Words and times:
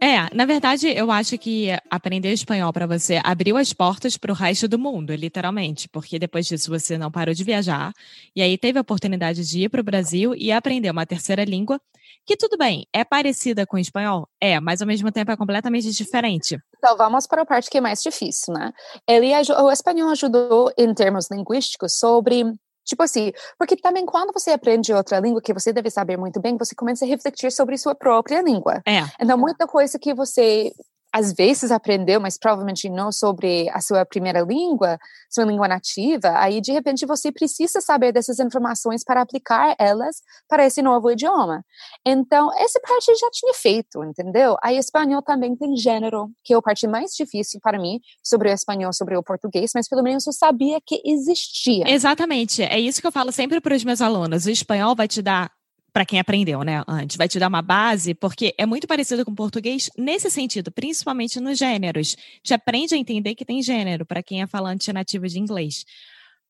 É, 0.00 0.32
na 0.32 0.44
verdade, 0.44 0.88
eu 0.88 1.10
acho 1.10 1.36
que 1.36 1.70
aprender 1.90 2.32
espanhol 2.32 2.72
para 2.72 2.86
você 2.86 3.20
abriu 3.24 3.56
as 3.56 3.72
portas 3.72 4.16
para 4.16 4.30
o 4.30 4.34
resto 4.34 4.68
do 4.68 4.78
mundo, 4.78 5.12
literalmente, 5.12 5.88
porque 5.88 6.20
depois 6.20 6.46
disso 6.46 6.70
você 6.70 6.96
não 6.96 7.10
parou 7.10 7.34
de 7.34 7.42
viajar 7.42 7.92
e 8.34 8.40
aí 8.40 8.56
teve 8.56 8.78
a 8.78 8.82
oportunidade 8.82 9.44
de 9.44 9.62
ir 9.62 9.68
para 9.68 9.80
o 9.80 9.84
Brasil 9.84 10.34
e 10.36 10.52
aprender 10.52 10.90
uma 10.90 11.04
terceira 11.04 11.44
língua 11.44 11.80
que 12.24 12.36
tudo 12.36 12.58
bem, 12.58 12.86
é 12.92 13.04
parecida 13.04 13.66
com 13.66 13.76
o 13.76 13.80
espanhol, 13.80 14.28
é, 14.38 14.60
mas 14.60 14.82
ao 14.82 14.86
mesmo 14.86 15.10
tempo 15.10 15.30
é 15.30 15.36
completamente 15.36 15.90
diferente. 15.90 16.58
Então 16.76 16.94
vamos 16.96 17.26
para 17.26 17.42
a 17.42 17.46
parte 17.46 17.70
que 17.70 17.78
é 17.78 17.80
mais 17.80 18.02
difícil, 18.02 18.52
né? 18.52 18.70
Ele 19.08 19.32
o 19.34 19.70
espanhol 19.70 20.10
ajudou 20.10 20.70
em 20.76 20.92
termos 20.92 21.30
linguísticos 21.30 21.98
sobre 21.98 22.44
Tipo 22.88 23.02
assim, 23.02 23.32
porque 23.58 23.76
também 23.76 24.06
quando 24.06 24.32
você 24.32 24.50
aprende 24.50 24.94
outra 24.94 25.20
língua 25.20 25.42
que 25.42 25.52
você 25.52 25.74
deve 25.74 25.90
saber 25.90 26.16
muito 26.16 26.40
bem, 26.40 26.56
você 26.56 26.74
começa 26.74 27.04
a 27.04 27.08
refletir 27.08 27.52
sobre 27.52 27.76
sua 27.76 27.94
própria 27.94 28.40
língua. 28.40 28.80
É. 28.86 29.00
Então, 29.20 29.36
muita 29.36 29.66
coisa 29.66 29.98
que 29.98 30.14
você 30.14 30.72
às 31.12 31.32
vezes 31.32 31.70
aprendeu, 31.70 32.20
mas 32.20 32.38
provavelmente 32.38 32.88
não 32.88 33.10
sobre 33.10 33.68
a 33.70 33.80
sua 33.80 34.04
primeira 34.04 34.40
língua, 34.40 34.98
sua 35.30 35.44
língua 35.44 35.68
nativa, 35.68 36.32
aí 36.36 36.60
de 36.60 36.72
repente 36.72 37.06
você 37.06 37.32
precisa 37.32 37.80
saber 37.80 38.12
dessas 38.12 38.38
informações 38.38 39.02
para 39.04 39.20
aplicar 39.20 39.74
elas 39.78 40.16
para 40.48 40.64
esse 40.66 40.82
novo 40.82 41.10
idioma. 41.10 41.64
Então, 42.04 42.50
essa 42.58 42.80
parte 42.80 43.14
já 43.14 43.28
tinha 43.30 43.54
feito, 43.54 44.02
entendeu? 44.04 44.56
Aí 44.62 44.76
espanhol 44.76 45.22
também 45.22 45.56
tem 45.56 45.76
gênero, 45.76 46.30
que 46.44 46.54
é 46.54 46.56
a 46.56 46.62
parte 46.62 46.86
mais 46.86 47.12
difícil 47.12 47.60
para 47.62 47.78
mim 47.78 48.00
sobre 48.22 48.50
o 48.50 48.52
espanhol, 48.52 48.92
sobre 48.92 49.16
o 49.16 49.22
português, 49.22 49.72
mas 49.74 49.88
pelo 49.88 50.02
menos 50.02 50.26
eu 50.26 50.32
sabia 50.32 50.78
que 50.84 51.00
existia. 51.04 51.84
Exatamente, 51.88 52.62
é 52.62 52.78
isso 52.78 53.00
que 53.00 53.06
eu 53.06 53.12
falo 53.12 53.32
sempre 53.32 53.60
para 53.60 53.74
os 53.74 53.84
meus 53.84 54.00
alunos. 54.00 54.46
O 54.46 54.50
espanhol 54.50 54.94
vai 54.94 55.08
te 55.08 55.22
dar 55.22 55.50
para 55.98 56.06
quem 56.06 56.20
aprendeu, 56.20 56.62
né, 56.62 56.84
antes, 56.86 57.16
vai 57.16 57.26
te 57.26 57.40
dar 57.40 57.48
uma 57.48 57.60
base, 57.60 58.14
porque 58.14 58.54
é 58.56 58.64
muito 58.64 58.86
parecido 58.86 59.24
com 59.24 59.32
o 59.32 59.34
português 59.34 59.90
nesse 59.98 60.30
sentido, 60.30 60.70
principalmente 60.70 61.40
nos 61.40 61.58
gêneros. 61.58 62.16
Te 62.40 62.54
aprende 62.54 62.94
a 62.94 62.96
entender 62.96 63.34
que 63.34 63.44
tem 63.44 63.60
gênero 63.60 64.06
para 64.06 64.22
quem 64.22 64.40
é 64.40 64.46
falante 64.46 64.92
nativo 64.92 65.26
de 65.26 65.40
inglês. 65.40 65.84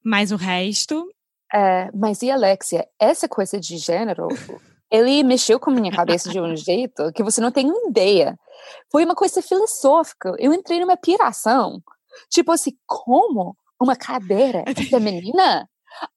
Mas 0.04 0.32
o 0.32 0.36
resto. 0.36 1.10
É, 1.50 1.90
mas 1.94 2.20
e 2.20 2.30
Alexia, 2.30 2.86
essa 3.00 3.26
coisa 3.26 3.58
de 3.58 3.78
gênero, 3.78 4.28
ele 4.90 5.22
mexeu 5.22 5.58
com 5.58 5.70
a 5.70 5.74
minha 5.74 5.92
cabeça 5.92 6.28
de 6.28 6.38
um 6.38 6.52
jeito 6.54 7.10
que 7.14 7.22
você 7.22 7.40
não 7.40 7.50
tem 7.50 7.72
ideia. 7.88 8.38
Foi 8.92 9.02
uma 9.02 9.14
coisa 9.14 9.40
filosófica. 9.40 10.36
Eu 10.38 10.52
entrei 10.52 10.78
numa 10.78 10.98
piração. 10.98 11.82
Tipo 12.28 12.52
assim, 12.52 12.72
como 12.84 13.56
uma 13.80 13.96
cadeira 13.96 14.62
é 14.66 14.74
feminina? 14.84 15.66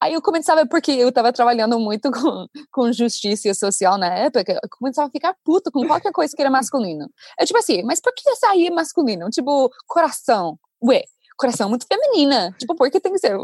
Aí 0.00 0.14
eu 0.14 0.22
começava, 0.22 0.66
porque 0.66 0.92
eu 0.92 1.08
estava 1.08 1.32
trabalhando 1.32 1.78
muito 1.78 2.10
com, 2.10 2.46
com 2.70 2.92
justiça 2.92 3.52
social 3.54 3.98
na 3.98 4.06
época, 4.06 4.52
eu 4.52 4.68
começava 4.70 5.08
a 5.08 5.10
ficar 5.10 5.34
puto 5.44 5.70
com 5.70 5.86
qualquer 5.86 6.12
coisa 6.12 6.34
que 6.34 6.42
era 6.42 6.50
masculino. 6.50 7.10
É 7.38 7.44
tipo 7.44 7.58
assim, 7.58 7.82
mas 7.82 8.00
por 8.00 8.12
que 8.14 8.28
essa 8.30 8.48
aí 8.48 8.66
é 8.66 8.70
masculino? 8.70 9.28
Tipo, 9.30 9.70
coração. 9.86 10.58
Ué, 10.82 11.04
coração 11.36 11.68
muito 11.68 11.86
feminina. 11.86 12.54
Tipo, 12.58 12.74
por 12.74 12.90
que 12.90 13.00
tem 13.00 13.12
que 13.12 13.18
ser 13.18 13.36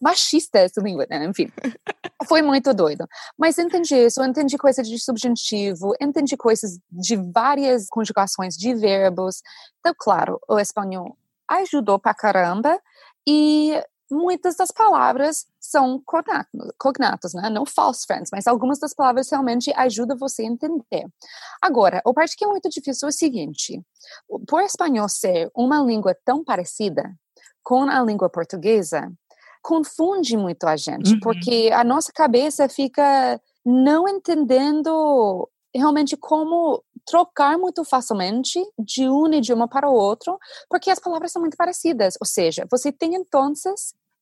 machista 0.00 0.58
essa 0.58 0.80
língua, 0.80 1.06
né? 1.08 1.24
Enfim. 1.24 1.50
Foi 2.26 2.40
muito 2.40 2.72
doido. 2.72 3.06
Mas 3.36 3.58
entendi 3.58 3.94
isso, 3.94 4.22
entendi 4.22 4.56
coisas 4.56 4.88
de 4.88 4.98
subjuntivo, 4.98 5.94
entendi 6.00 6.36
coisas 6.36 6.78
de 6.90 7.16
várias 7.16 7.88
conjugações 7.88 8.56
de 8.56 8.74
verbos. 8.74 9.42
Então, 9.80 9.94
claro, 9.98 10.40
o 10.48 10.58
espanhol 10.58 11.16
ajudou 11.48 11.98
pra 11.98 12.14
caramba. 12.14 12.80
E 13.26 13.80
muitas 14.12 14.56
das 14.56 14.70
palavras 14.70 15.46
são 15.58 16.00
cognatos, 16.04 16.72
cognatos, 16.78 17.34
né? 17.34 17.48
Não 17.48 17.64
false 17.64 18.06
friends, 18.06 18.30
mas 18.30 18.46
algumas 18.46 18.78
das 18.78 18.94
palavras 18.94 19.30
realmente 19.30 19.72
ajudam 19.74 20.16
você 20.16 20.42
a 20.42 20.46
entender. 20.46 21.06
Agora, 21.60 22.02
a 22.04 22.12
parte 22.12 22.36
que 22.36 22.44
é 22.44 22.48
muito 22.48 22.68
difícil 22.68 23.06
é 23.06 23.10
o 23.10 23.12
seguinte: 23.12 23.80
por 24.46 24.62
espanhol 24.62 25.08
ser 25.08 25.50
uma 25.54 25.80
língua 25.80 26.16
tão 26.24 26.44
parecida 26.44 27.12
com 27.62 27.82
a 27.84 28.02
língua 28.02 28.28
portuguesa, 28.28 29.10
confunde 29.62 30.36
muito 30.36 30.64
a 30.64 30.76
gente, 30.76 31.14
uhum. 31.14 31.20
porque 31.20 31.70
a 31.72 31.84
nossa 31.84 32.12
cabeça 32.12 32.68
fica 32.68 33.40
não 33.64 34.08
entendendo 34.08 35.48
realmente 35.74 36.16
como 36.16 36.82
trocar 37.06 37.58
muito 37.58 37.84
facilmente 37.84 38.60
de 38.78 39.08
um 39.08 39.32
idioma 39.32 39.68
para 39.68 39.88
o 39.88 39.94
outro, 39.94 40.38
porque 40.68 40.90
as 40.90 40.98
palavras 40.98 41.32
são 41.32 41.40
muito 41.40 41.56
parecidas. 41.56 42.14
Ou 42.20 42.26
seja, 42.26 42.66
você 42.70 42.92
tem 42.92 43.14
então 43.14 43.54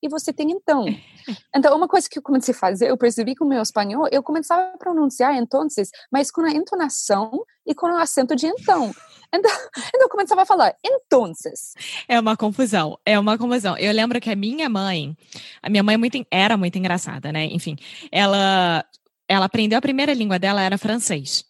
e 0.02 0.08
você 0.08 0.32
tem 0.32 0.50
então. 0.50 0.84
Então, 1.54 1.76
uma 1.76 1.86
coisa 1.86 2.08
que 2.08 2.18
eu 2.18 2.22
comecei 2.22 2.54
a 2.54 2.56
fazer, 2.56 2.90
eu 2.90 2.96
percebi 2.96 3.34
que 3.34 3.44
o 3.44 3.46
meu 3.46 3.62
espanhol, 3.62 4.08
eu 4.10 4.22
começava 4.22 4.72
a 4.74 4.78
pronunciar 4.78 5.34
então, 5.36 5.66
mas 6.10 6.30
com 6.30 6.40
a 6.42 6.50
entonação 6.50 7.44
e 7.66 7.74
com 7.74 7.86
o 7.86 7.96
acento 7.96 8.34
de 8.34 8.46
então. 8.46 8.92
Então, 9.32 9.50
então 9.88 10.00
eu 10.00 10.08
começava 10.08 10.42
a 10.42 10.46
falar, 10.46 10.74
então. 10.84 11.32
É 12.08 12.18
uma 12.18 12.36
confusão, 12.36 12.98
é 13.04 13.18
uma 13.18 13.38
confusão. 13.38 13.76
Eu 13.76 13.92
lembro 13.92 14.20
que 14.20 14.30
a 14.30 14.36
minha 14.36 14.68
mãe, 14.68 15.16
a 15.62 15.68
minha 15.68 15.82
mãe 15.82 15.94
é 15.94 15.98
muito, 15.98 16.26
era 16.30 16.56
muito 16.56 16.78
engraçada, 16.78 17.32
né? 17.32 17.46
Enfim, 17.46 17.76
ela, 18.10 18.84
ela 19.28 19.46
aprendeu 19.46 19.78
a 19.78 19.82
primeira 19.82 20.14
língua 20.14 20.38
dela 20.38 20.62
era 20.62 20.78
francês. 20.78 21.44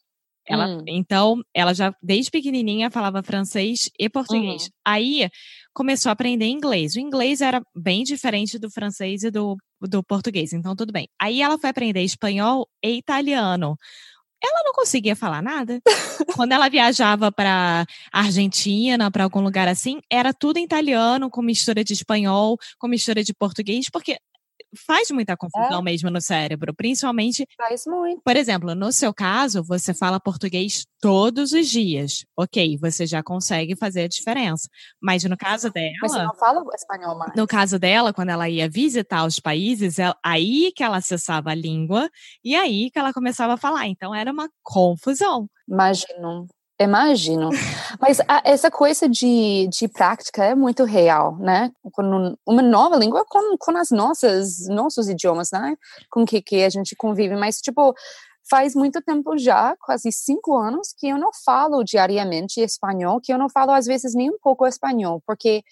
Ela, 0.50 0.66
hum. 0.66 0.84
Então, 0.88 1.42
ela 1.54 1.72
já 1.72 1.94
desde 2.02 2.30
pequenininha 2.30 2.90
falava 2.90 3.22
francês 3.22 3.88
e 3.98 4.08
português. 4.08 4.64
Uhum. 4.64 4.70
Aí 4.84 5.30
começou 5.72 6.10
a 6.10 6.12
aprender 6.12 6.46
inglês. 6.46 6.94
O 6.94 7.00
inglês 7.00 7.40
era 7.40 7.62
bem 7.74 8.02
diferente 8.04 8.58
do 8.58 8.70
francês 8.70 9.22
e 9.22 9.30
do, 9.30 9.56
do 9.80 10.02
português, 10.02 10.52
então 10.52 10.74
tudo 10.76 10.92
bem. 10.92 11.08
Aí 11.20 11.42
ela 11.42 11.58
foi 11.58 11.70
aprender 11.70 12.02
espanhol 12.02 12.68
e 12.82 12.96
italiano. 12.96 13.76
Ela 14.42 14.62
não 14.64 14.72
conseguia 14.72 15.14
falar 15.14 15.42
nada. 15.42 15.80
Quando 16.34 16.52
ela 16.52 16.70
viajava 16.70 17.30
para 17.30 17.84
Argentina, 18.10 19.10
para 19.10 19.24
algum 19.24 19.40
lugar 19.40 19.68
assim, 19.68 20.00
era 20.10 20.32
tudo 20.32 20.56
em 20.56 20.64
italiano, 20.64 21.28
com 21.28 21.42
mistura 21.42 21.84
de 21.84 21.92
espanhol, 21.92 22.56
com 22.78 22.88
mistura 22.88 23.22
de 23.22 23.34
português, 23.34 23.90
porque 23.90 24.16
faz 24.86 25.10
muita 25.10 25.36
confusão 25.36 25.80
é. 25.80 25.82
mesmo 25.82 26.10
no 26.10 26.20
cérebro, 26.20 26.74
principalmente. 26.74 27.46
Faz 27.56 27.84
muito. 27.86 28.22
Por 28.22 28.36
exemplo, 28.36 28.74
no 28.74 28.92
seu 28.92 29.12
caso, 29.12 29.62
você 29.62 29.94
fala 29.94 30.20
português 30.20 30.86
todos 31.00 31.52
os 31.52 31.68
dias. 31.68 32.24
Ok, 32.36 32.78
você 32.78 33.06
já 33.06 33.22
consegue 33.22 33.76
fazer 33.76 34.02
a 34.02 34.08
diferença. 34.08 34.68
Mas 35.00 35.24
no 35.24 35.36
caso 35.36 35.70
dela. 35.70 35.92
Mas 36.02 36.12
você 36.12 36.22
não 36.22 36.34
fala 36.34 36.64
espanhol 36.74 37.18
mais. 37.18 37.32
No 37.36 37.46
caso 37.46 37.78
dela, 37.78 38.12
quando 38.12 38.30
ela 38.30 38.48
ia 38.48 38.68
visitar 38.68 39.24
os 39.24 39.40
países, 39.40 39.98
ela, 39.98 40.16
aí 40.24 40.72
que 40.74 40.82
ela 40.82 40.98
acessava 40.98 41.50
a 41.50 41.54
língua 41.54 42.08
e 42.44 42.54
aí 42.54 42.90
que 42.90 42.98
ela 42.98 43.12
começava 43.12 43.54
a 43.54 43.58
falar. 43.58 43.86
Então 43.86 44.14
era 44.14 44.30
uma 44.30 44.48
confusão. 44.62 45.48
Imagino. 45.68 46.46
Imagino. 46.80 47.50
Mas 48.00 48.20
a, 48.26 48.40
essa 48.42 48.70
coisa 48.70 49.06
de, 49.06 49.68
de 49.68 49.86
prática 49.86 50.42
é 50.42 50.54
muito 50.54 50.84
real, 50.84 51.36
né? 51.36 51.70
Com 51.92 52.34
uma 52.46 52.62
nova 52.62 52.96
língua, 52.96 53.22
com, 53.28 53.56
com 53.58 53.76
as 53.76 53.90
nossas, 53.90 54.66
nossos 54.66 55.06
idiomas, 55.06 55.50
né? 55.52 55.76
Com 56.10 56.24
que, 56.24 56.40
que 56.40 56.64
a 56.64 56.70
gente 56.70 56.96
convive. 56.96 57.36
Mas, 57.36 57.58
tipo, 57.58 57.94
faz 58.50 58.74
muito 58.74 59.00
tempo 59.00 59.38
já, 59.38 59.76
quase 59.80 60.10
cinco 60.10 60.58
anos, 60.58 60.92
que 60.98 61.08
eu 61.08 61.16
não 61.16 61.30
falo 61.44 61.84
diariamente 61.84 62.60
espanhol, 62.60 63.20
que 63.20 63.32
eu 63.32 63.38
não 63.38 63.48
falo 63.48 63.70
às 63.70 63.86
vezes 63.86 64.12
nem 64.12 64.28
um 64.28 64.38
pouco 64.38 64.66
espanhol, 64.66 65.22
porque 65.24 65.62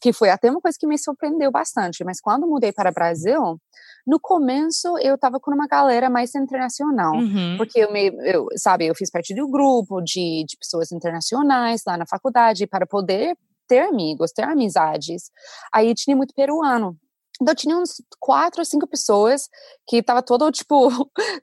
que 0.00 0.12
foi 0.12 0.30
até 0.30 0.48
uma 0.48 0.60
coisa 0.60 0.78
que 0.78 0.86
me 0.86 0.96
surpreendeu 0.96 1.50
bastante. 1.50 2.04
Mas 2.04 2.20
quando 2.20 2.46
mudei 2.46 2.72
para 2.72 2.90
o 2.90 2.94
Brasil, 2.94 3.60
no 4.06 4.20
começo 4.20 4.96
eu 4.98 5.16
estava 5.16 5.40
com 5.40 5.50
uma 5.50 5.66
galera 5.66 6.08
mais 6.08 6.32
internacional, 6.36 7.14
uhum. 7.14 7.56
porque 7.56 7.80
eu, 7.80 7.92
me, 7.92 8.12
eu, 8.24 8.46
sabe, 8.56 8.86
eu 8.86 8.94
fiz 8.94 9.10
parte 9.10 9.34
do 9.34 9.48
grupo 9.48 10.00
de, 10.00 10.44
de 10.48 10.56
pessoas 10.56 10.92
internacionais 10.92 11.82
lá 11.84 11.96
na 11.96 12.06
faculdade 12.06 12.66
para 12.66 12.86
poder 12.86 13.36
ter 13.66 13.80
amigos, 13.80 14.30
ter 14.32 14.42
amizades. 14.42 15.30
Aí 15.72 15.94
tinha 15.94 16.16
muito 16.16 16.32
peruano 16.34 16.96
Então, 17.40 17.54
tinha 17.54 17.76
uns 17.76 18.02
quatro 18.18 18.60
ou 18.60 18.64
cinco 18.64 18.86
pessoas 18.86 19.48
que 19.86 19.96
estava 19.96 20.22
todo, 20.22 20.50
tipo, 20.52 20.90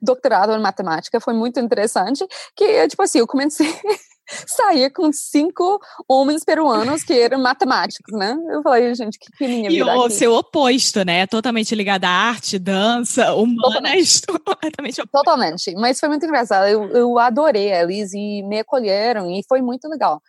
doutorado 0.00 0.52
em 0.52 0.60
matemática. 0.60 1.20
Foi 1.20 1.34
muito 1.34 1.58
interessante. 1.58 2.26
Que, 2.56 2.86
tipo 2.88 3.02
assim, 3.02 3.18
eu 3.18 3.26
comecei 3.26 3.66
saía 4.46 4.90
com 4.90 5.10
cinco 5.12 5.80
homens 6.06 6.44
peruanos 6.44 7.02
que 7.02 7.12
eram 7.12 7.40
matemáticos, 7.40 8.16
né? 8.16 8.36
Eu 8.50 8.62
falei, 8.62 8.94
gente, 8.94 9.18
que, 9.18 9.30
que 9.32 9.46
minha 9.46 9.70
vida 9.70 9.74
E 9.74 9.82
o 9.82 10.04
aqui? 10.04 10.14
seu 10.14 10.34
oposto, 10.34 11.04
né? 11.04 11.26
Totalmente 11.26 11.74
ligado 11.74 12.04
à 12.04 12.10
arte, 12.10 12.58
dança, 12.58 13.34
humanas, 13.34 14.20
completamente 14.28 15.00
oposto. 15.00 15.24
Totalmente. 15.24 15.74
Mas 15.76 15.98
foi 15.98 16.08
muito 16.08 16.24
engraçado. 16.26 16.66
Eu, 16.68 16.88
eu 16.90 17.18
adorei 17.18 17.72
eles 17.72 18.12
e 18.12 18.42
me 18.42 18.58
acolheram 18.58 19.30
e 19.30 19.42
foi 19.48 19.62
muito 19.62 19.88
legal. 19.88 20.20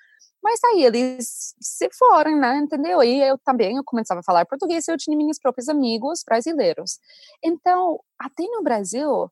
Mas 0.44 0.60
aí 0.64 0.84
eles 0.84 1.54
se 1.60 1.90
foram, 1.94 2.40
né? 2.40 2.58
Entendeu? 2.58 3.04
E 3.04 3.22
eu 3.22 3.38
também 3.40 3.76
eu 3.78 3.84
começava 3.84 4.22
a 4.22 4.24
falar 4.24 4.46
português 4.46 4.88
e 4.88 4.92
eu 4.92 4.98
tinha 4.98 5.16
meus 5.18 5.40
próprios 5.40 5.68
amigos 5.70 6.24
brasileiros. 6.26 7.00
Então, 7.44 8.00
até 8.18 8.44
no 8.44 8.64
Brasil, 8.64 9.30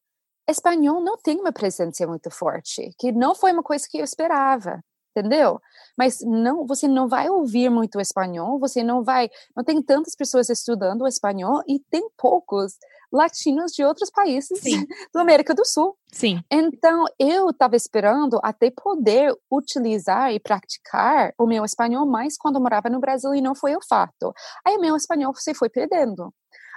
espanhol 0.50 1.02
não 1.02 1.18
tem 1.18 1.40
uma 1.40 1.52
presença 1.52 2.06
muito 2.08 2.30
forte, 2.32 2.92
que 3.00 3.12
não 3.12 3.36
foi 3.36 3.52
uma 3.52 3.64
coisa 3.64 3.86
que 3.90 3.98
eu 3.98 4.04
esperava, 4.04 4.82
entendeu? 5.16 5.60
Mas 5.98 6.20
não, 6.22 6.66
você 6.66 6.88
não 6.88 7.08
vai 7.08 7.30
ouvir 7.30 7.70
muito 7.70 8.00
espanhol, 8.00 8.60
você 8.60 8.84
não 8.84 9.04
vai, 9.04 9.30
não 9.56 9.64
tem 9.64 9.82
tantas 9.82 10.16
pessoas 10.16 10.50
estudando 10.50 11.08
espanhol 11.08 11.62
e 11.68 11.80
tem 11.90 12.08
poucos 12.18 12.74
latinos 13.12 13.72
de 13.72 13.84
outros 13.84 14.10
países 14.10 14.60
Sim. 14.60 14.86
da 15.14 15.22
América 15.22 15.54
do 15.54 15.66
Sul. 15.66 15.96
Sim. 16.12 16.42
Então, 16.52 17.06
eu 17.20 17.50
estava 17.50 17.76
esperando 17.76 18.40
até 18.44 18.72
poder 18.72 19.34
utilizar 19.52 20.34
e 20.34 20.40
praticar 20.40 21.34
o 21.38 21.46
meu 21.46 21.64
espanhol 21.64 22.06
mais 22.06 22.38
quando 22.38 22.60
morava 22.60 22.90
no 22.90 23.00
Brasil 23.00 23.34
e 23.34 23.42
não 23.42 23.56
foi 23.56 23.76
o 23.76 23.86
fato. 23.88 24.34
Aí, 24.66 24.76
o 24.76 24.82
meu 24.82 24.96
espanhol 24.96 25.34
se 25.36 25.54
foi 25.54 25.70
perdendo. 25.70 26.34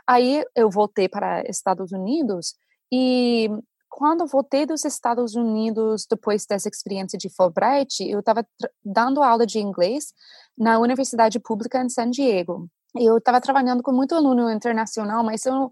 Aí, 0.07 0.45
eu 0.55 0.71
voltei 0.71 1.09
para 1.09 1.43
Estados 1.49 1.93
Unidos 1.93 2.55
e 2.93 3.49
quando 3.91 4.27
voltei 4.27 4.65
dos 4.65 4.85
Estados 4.85 5.35
Unidos 5.35 6.07
depois 6.09 6.47
dessa 6.47 6.69
experiência 6.69 7.19
de 7.19 7.29
Fulbright, 7.29 8.09
eu 8.09 8.21
estava 8.21 8.47
dando 8.85 9.23
aula 9.23 9.45
de 9.45 9.59
inglês 9.59 10.15
na 10.57 10.79
Universidade 10.79 11.41
Pública 11.41 11.83
em 11.83 11.89
San 11.89 12.09
Diego. 12.09 12.69
Eu 12.95 13.19
estava 13.19 13.41
trabalhando 13.41 13.83
com 13.83 13.93
muito 13.93 14.15
aluno 14.15 14.51
internacional, 14.51 15.25
mas 15.25 15.45
eu 15.45 15.71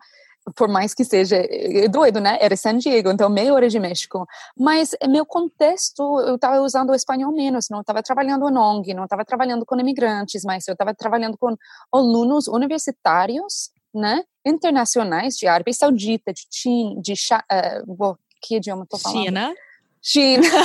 por 0.54 0.68
mais 0.68 0.94
que 0.94 1.04
seja 1.04 1.36
é 1.36 1.88
doido, 1.88 2.20
né? 2.20 2.38
Era 2.40 2.56
San 2.56 2.78
Diego, 2.78 3.10
então 3.10 3.28
meia 3.28 3.52
hora 3.52 3.68
de 3.68 3.78
México. 3.78 4.26
Mas 4.56 4.94
meu 5.08 5.24
contexto, 5.24 6.20
eu 6.20 6.36
estava 6.36 6.60
usando 6.60 6.90
o 6.90 6.94
espanhol 6.94 7.32
menos, 7.32 7.68
não 7.70 7.80
estava 7.80 8.02
trabalhando 8.02 8.50
no 8.50 8.60
ONG, 8.60 8.94
não 8.94 9.04
estava 9.04 9.24
trabalhando 9.24 9.64
com 9.64 9.78
imigrantes, 9.78 10.42
mas 10.44 10.66
eu 10.68 10.72
estava 10.72 10.94
trabalhando 10.94 11.36
com 11.38 11.56
alunos 11.92 12.48
universitários, 12.48 13.70
né? 13.94 14.22
Internacionais 14.44 15.36
de 15.36 15.46
Arábia 15.46 15.74
Saudita, 15.74 16.32
de 16.32 16.46
China, 16.50 17.00
de 17.00 17.12
uh, 17.12 18.18
que 18.40 18.56
idioma 18.56 18.84
estou 18.84 18.98
falando? 18.98 19.24
China. 19.24 19.54
China. 20.02 20.42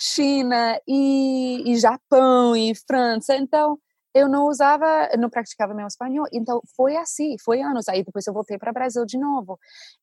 China 0.00 0.80
e, 0.86 1.62
e 1.66 1.76
Japão 1.78 2.56
e 2.56 2.74
França. 2.74 3.36
Então, 3.36 3.78
eu 4.14 4.28
não 4.28 4.46
usava, 4.46 5.10
não 5.18 5.28
praticava 5.28 5.74
meu 5.74 5.86
espanhol. 5.86 6.26
Então, 6.32 6.60
foi 6.76 6.96
assim, 6.96 7.36
foi 7.44 7.60
anos. 7.60 7.88
Aí 7.88 8.04
depois 8.04 8.26
eu 8.26 8.32
voltei 8.32 8.56
para 8.56 8.70
o 8.70 8.74
Brasil 8.74 9.04
de 9.04 9.18
novo. 9.18 9.58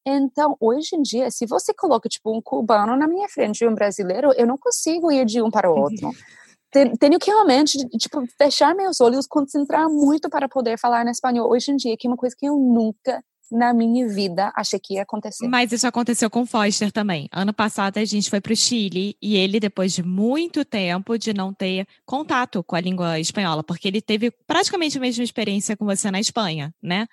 Então, 0.05 0.57
hoje 0.59 0.95
em 0.95 1.01
dia, 1.01 1.31
se 1.31 1.45
você 1.45 1.73
coloca, 1.73 2.09
tipo, 2.09 2.35
um 2.35 2.41
cubano 2.41 2.95
na 2.97 3.07
minha 3.07 3.29
frente 3.29 3.63
e 3.63 3.67
um 3.67 3.73
brasileiro, 3.73 4.33
eu 4.35 4.45
não 4.45 4.57
consigo 4.57 5.11
ir 5.11 5.25
de 5.25 5.41
um 5.41 5.49
para 5.49 5.71
o 5.71 5.77
outro. 5.77 6.11
Tenho 6.99 7.19
que 7.19 7.29
realmente, 7.29 7.77
tipo, 7.97 8.23
fechar 8.37 8.73
meus 8.73 9.01
olhos, 9.01 9.27
concentrar 9.27 9.89
muito 9.89 10.29
para 10.29 10.47
poder 10.47 10.77
falar 10.77 11.03
no 11.03 11.11
espanhol 11.11 11.49
hoje 11.49 11.71
em 11.71 11.75
dia, 11.75 11.97
que 11.97 12.07
é 12.07 12.09
uma 12.09 12.15
coisa 12.15 12.35
que 12.37 12.45
eu 12.45 12.55
nunca 12.55 13.21
na 13.51 13.73
minha 13.73 14.07
vida 14.07 14.51
achei 14.55 14.79
que 14.79 14.95
ia 14.95 15.03
acontecer. 15.03 15.47
Mas 15.47 15.71
isso 15.71 15.85
aconteceu 15.85 16.29
com 16.29 16.41
o 16.41 16.45
Foster 16.45 16.91
também. 16.91 17.27
Ano 17.31 17.53
passado 17.53 17.97
a 17.97 18.05
gente 18.05 18.29
foi 18.29 18.39
para 18.39 18.53
o 18.53 18.55
Chile 18.55 19.17
e 19.21 19.35
ele, 19.35 19.59
depois 19.59 19.93
de 19.93 20.01
muito 20.01 20.63
tempo 20.63 21.17
de 21.17 21.33
não 21.33 21.53
ter 21.53 21.85
contato 22.05 22.63
com 22.63 22.75
a 22.75 22.81
língua 22.81 23.19
espanhola, 23.19 23.63
porque 23.63 23.87
ele 23.87 24.01
teve 24.01 24.31
praticamente 24.47 24.97
a 24.97 25.01
mesma 25.01 25.23
experiência 25.23 25.75
com 25.75 25.85
você 25.85 26.09
na 26.09 26.19
Espanha, 26.19 26.73
né? 26.81 27.07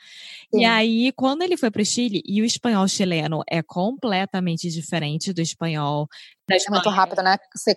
Sim. 0.54 0.60
E 0.60 0.64
aí, 0.64 1.12
quando 1.12 1.42
ele 1.42 1.56
foi 1.56 1.70
para 1.70 1.82
o 1.82 1.84
Chile, 1.84 2.22
e 2.24 2.40
o 2.40 2.44
espanhol 2.44 2.86
chileno 2.86 3.42
é 3.48 3.62
completamente 3.62 4.68
diferente 4.70 5.32
do 5.32 5.40
espanhol 5.40 6.08
da. 6.46 6.56
É 6.56 6.70
muito 6.70 6.88
rápido, 6.88 7.22
né? 7.22 7.36
Você 7.54 7.76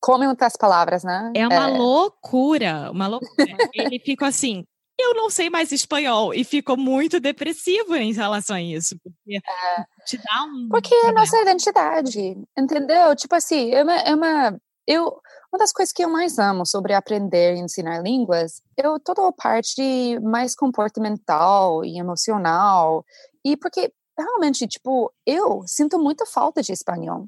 come 0.00 0.26
muitas 0.26 0.56
palavras, 0.56 1.04
né? 1.04 1.30
É 1.36 1.46
uma 1.46 1.68
é. 1.68 1.78
loucura, 1.78 2.90
uma 2.90 3.06
loucura. 3.06 3.30
ele 3.74 3.98
fica 4.00 4.26
assim, 4.26 4.64
eu 5.00 5.14
não 5.14 5.30
sei 5.30 5.50
mais 5.50 5.72
espanhol 5.72 6.34
e 6.34 6.44
ficou 6.44 6.76
muito 6.76 7.20
depressivo 7.20 7.94
em 7.96 8.12
relação 8.12 8.56
a 8.56 8.62
isso, 8.62 8.96
porque 9.02 9.36
é, 9.36 9.84
te 10.06 10.16
dá 10.18 10.44
um 10.44 10.68
porque 10.68 10.94
é 10.94 11.08
a 11.08 11.12
nossa 11.12 11.40
identidade, 11.40 12.36
entendeu? 12.56 13.14
Tipo 13.16 13.34
assim, 13.34 13.72
é 13.72 13.82
uma, 13.82 13.96
é 13.96 14.14
uma 14.14 14.60
eu 14.86 15.20
uma 15.52 15.58
das 15.58 15.72
coisas 15.72 15.92
que 15.92 16.04
eu 16.04 16.08
mais 16.08 16.38
amo 16.38 16.64
sobre 16.64 16.94
aprender 16.94 17.56
e 17.56 17.60
ensinar 17.60 18.00
línguas, 18.02 18.62
eu 18.76 19.00
toda 19.00 19.26
a 19.26 19.32
parte 19.32 20.18
mais 20.20 20.54
comportamental 20.54 21.84
e 21.84 21.98
emocional 21.98 23.04
e 23.44 23.56
porque 23.56 23.92
realmente 24.16 24.68
tipo 24.68 25.12
eu 25.26 25.62
sinto 25.66 25.98
muita 25.98 26.24
falta 26.24 26.62
de 26.62 26.72
espanhol 26.72 27.26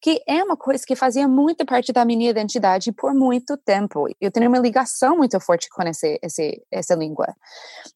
que 0.00 0.22
é 0.26 0.42
uma 0.44 0.56
coisa 0.56 0.84
que 0.86 0.94
fazia 0.94 1.26
muita 1.26 1.64
parte 1.64 1.92
da 1.92 2.04
minha 2.04 2.30
identidade 2.30 2.92
por 2.92 3.12
muito 3.12 3.56
tempo. 3.56 4.06
Eu 4.20 4.30
tenho 4.30 4.48
uma 4.48 4.58
ligação 4.58 5.16
muito 5.16 5.38
forte 5.40 5.68
com 5.68 5.82
esse, 5.82 6.18
esse, 6.22 6.62
essa 6.70 6.94
língua. 6.94 7.34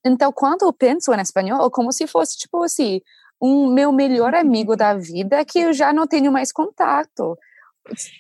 Então, 0.05 0.33
quando 0.33 0.63
eu 0.63 0.73
penso 0.73 1.13
em 1.15 1.21
espanhol, 1.21 1.67
é 1.67 1.71
como 1.71 1.93
se 1.93 2.07
fosse, 2.07 2.37
tipo 2.39 2.63
assim, 2.63 3.01
um 3.41 3.73
meu 3.73 3.93
melhor 3.93 4.35
amigo 4.35 4.77
da 4.77 4.95
vida 4.95 5.45
que 5.45 5.61
eu 5.61 5.73
já 5.73 5.93
não 5.93 6.07
tenho 6.07 6.33
mais 6.33 6.53
contato. 6.53 7.39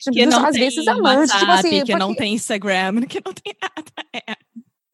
Tipo, 0.00 0.16
que 0.16 0.26
não 0.26 0.44
às 0.44 0.52
tem 0.52 0.60
vezes 0.60 0.88
amante, 0.88 1.38
tipo 1.38 1.50
assim, 1.50 1.84
que 1.84 1.94
não 1.94 2.14
tem 2.14 2.34
Instagram, 2.34 3.02
que 3.06 3.22
não 3.24 3.32
tem 3.32 3.54
nada. 3.60 4.08
É 4.12 4.34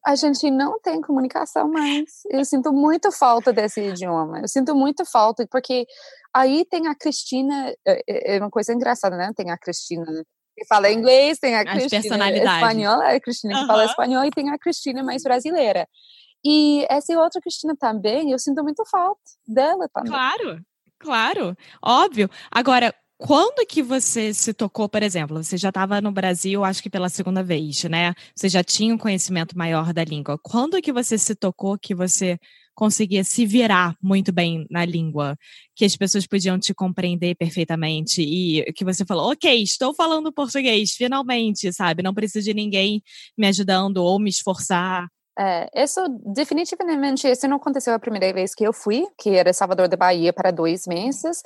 a 0.05 0.15
gente 0.15 0.49
não 0.49 0.79
tem 0.79 1.01
comunicação 1.01 1.69
mais. 1.69 2.21
Eu 2.29 2.43
sinto 2.45 2.71
muito 2.71 3.11
falta 3.11 3.51
desse 3.51 3.81
idioma. 3.81 4.39
Eu 4.41 4.47
sinto 4.47 4.75
muito 4.75 5.05
falta, 5.05 5.45
porque 5.49 5.85
aí 6.33 6.65
tem 6.65 6.87
a 6.87 6.95
Cristina, 6.95 7.73
é 8.07 8.37
uma 8.39 8.49
coisa 8.49 8.73
engraçada, 8.73 9.17
né? 9.17 9.31
Tem 9.35 9.51
a 9.51 9.57
Cristina 9.57 10.05
que 10.57 10.65
fala 10.65 10.91
inglês, 10.91 11.39
tem 11.39 11.55
a 11.55 11.61
As 11.61 11.87
Cristina 11.87 12.29
espanhola, 12.29 13.07
a 13.07 13.19
Cristina 13.19 13.59
que 13.59 13.67
fala 13.67 13.85
espanhol, 13.85 14.25
e 14.25 14.31
tem 14.31 14.49
a 14.49 14.57
Cristina 14.57 15.03
mais 15.03 15.23
brasileira. 15.23 15.87
E 16.43 16.85
essa 16.89 17.13
outra 17.19 17.41
Cristina 17.41 17.75
também, 17.77 18.31
eu 18.31 18.39
sinto 18.39 18.63
muito 18.63 18.83
falta 18.89 19.21
dela 19.47 19.89
também. 19.93 20.11
Claro, 20.11 20.61
claro, 20.99 21.57
óbvio. 21.83 22.29
Agora, 22.51 22.93
quando 23.19 23.65
que 23.67 23.83
você 23.83 24.33
se 24.33 24.53
tocou, 24.53 24.87
por 24.87 25.03
exemplo, 25.03 25.43
você 25.43 25.57
já 25.57 25.69
estava 25.69 25.99
no 26.01 26.11
Brasil, 26.11 26.63
acho 26.63 26.81
que 26.81 26.89
pela 26.89 27.09
segunda 27.09 27.43
vez, 27.43 27.83
né? 27.83 28.13
Você 28.35 28.47
já 28.47 28.63
tinha 28.63 28.93
um 28.95 28.97
conhecimento 28.97 29.57
maior 29.57 29.91
da 29.93 30.05
língua. 30.05 30.39
Quando 30.41 30.81
que 30.81 30.93
você 30.93 31.17
se 31.17 31.35
tocou 31.35 31.77
que 31.77 31.93
você 31.93 32.39
conseguia 32.73 33.23
se 33.25 33.45
virar 33.45 33.93
muito 34.01 34.31
bem 34.31 34.65
na 34.71 34.85
língua, 34.85 35.37
que 35.75 35.83
as 35.83 35.97
pessoas 35.97 36.25
podiam 36.25 36.57
te 36.57 36.73
compreender 36.73 37.35
perfeitamente 37.35 38.21
e 38.21 38.63
que 38.73 38.85
você 38.85 39.03
falou, 39.05 39.31
ok, 39.33 39.61
estou 39.61 39.93
falando 39.93 40.31
português, 40.31 40.91
finalmente, 40.93 41.73
sabe? 41.73 42.01
Não 42.01 42.13
preciso 42.13 42.45
de 42.45 42.53
ninguém 42.53 43.01
me 43.37 43.47
ajudando 43.47 43.97
ou 43.97 44.17
me 44.17 44.29
esforçar. 44.29 45.09
É, 45.41 45.69
isso 45.85 46.01
definitivamente 46.25 47.25
isso 47.25 47.47
não 47.47 47.55
aconteceu 47.55 47.93
a 47.93 47.99
primeira 47.99 48.33
vez 48.33 48.53
que 48.53 48.65
eu 48.65 48.73
fui, 48.73 49.07
que 49.17 49.29
era 49.29 49.53
Salvador 49.53 49.87
da 49.87 49.95
Bahia 49.95 50.33
para 50.33 50.51
dois 50.51 50.85
meses. 50.85 51.41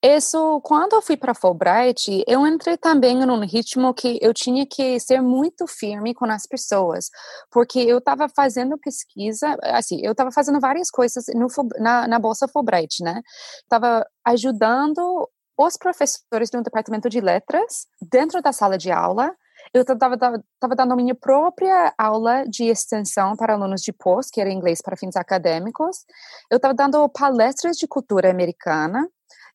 Isso, 0.00 0.60
quando 0.60 0.92
eu 0.92 1.02
fui 1.02 1.16
para 1.16 1.34
Fulbright, 1.34 2.22
eu 2.28 2.46
entrei 2.46 2.76
também 2.76 3.16
num 3.26 3.40
ritmo 3.40 3.92
que 3.92 4.16
eu 4.22 4.32
tinha 4.32 4.64
que 4.64 5.00
ser 5.00 5.20
muito 5.20 5.66
firme 5.66 6.14
com 6.14 6.26
as 6.26 6.46
pessoas, 6.46 7.10
porque 7.50 7.80
eu 7.80 7.98
estava 7.98 8.28
fazendo 8.28 8.78
pesquisa, 8.78 9.56
assim, 9.62 10.00
eu 10.04 10.12
estava 10.12 10.30
fazendo 10.30 10.60
várias 10.60 10.88
coisas 10.88 11.24
no, 11.34 11.48
na, 11.80 12.06
na 12.06 12.18
bolsa 12.20 12.46
Fulbright, 12.46 13.02
né? 13.02 13.22
Estava 13.64 14.06
ajudando 14.24 15.28
os 15.58 15.76
professores 15.76 16.48
do 16.48 16.62
departamento 16.62 17.08
de 17.08 17.20
letras 17.20 17.86
dentro 18.00 18.40
da 18.40 18.52
sala 18.52 18.78
de 18.78 18.92
aula 18.92 19.34
eu 19.74 19.82
estava 19.82 20.76
dando 20.76 20.92
a 20.92 20.96
minha 20.96 21.14
própria 21.14 21.94
aula 21.96 22.44
de 22.46 22.64
extensão 22.64 23.34
para 23.36 23.54
alunos 23.54 23.80
de 23.80 23.92
pós, 23.92 24.28
que 24.30 24.40
era 24.40 24.52
inglês 24.52 24.80
para 24.82 24.96
fins 24.96 25.16
acadêmicos. 25.16 26.04
Eu 26.50 26.56
estava 26.56 26.74
dando 26.74 27.08
palestras 27.08 27.76
de 27.76 27.86
cultura 27.86 28.30
americana. 28.30 29.08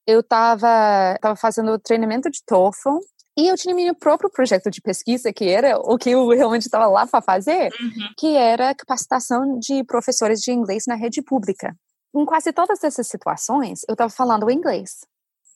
Eu 0.07 0.21
estava 0.21 1.35
fazendo 1.35 1.77
treinamento 1.77 2.31
de 2.31 2.43
TOEFL. 2.45 2.97
E 3.37 3.47
eu 3.47 3.55
tinha 3.55 3.75
meu 3.75 3.93
próprio 3.93 4.31
projeto 4.31 4.71
de 4.71 4.81
pesquisa, 4.81 5.31
que 5.31 5.47
era 5.47 5.77
o 5.77 5.95
que 5.95 6.09
eu 6.09 6.27
realmente 6.29 6.63
estava 6.63 6.87
lá 6.87 7.05
para 7.05 7.21
fazer, 7.21 7.71
uhum. 7.79 8.13
que 8.17 8.35
era 8.35 8.73
capacitação 8.73 9.59
de 9.59 9.83
professores 9.83 10.39
de 10.39 10.51
inglês 10.51 10.85
na 10.87 10.95
rede 10.95 11.21
pública. 11.21 11.75
Em 12.15 12.25
quase 12.25 12.51
todas 12.51 12.83
essas 12.83 13.07
situações, 13.07 13.81
eu 13.87 13.93
estava 13.93 14.09
falando 14.09 14.49
inglês. 14.49 15.05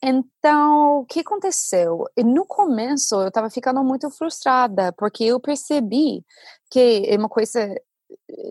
Então, 0.02 1.00
o 1.00 1.06
que 1.06 1.20
aconteceu? 1.20 2.04
No 2.18 2.44
começo, 2.44 3.14
eu 3.14 3.28
estava 3.28 3.48
ficando 3.48 3.84
muito 3.84 4.10
frustrada, 4.10 4.92
porque 4.92 5.24
eu 5.24 5.38
percebi 5.38 6.24
que 6.70 7.04
é 7.06 7.16
uma 7.16 7.28
coisa 7.28 7.72